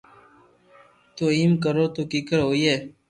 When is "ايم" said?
1.37-1.51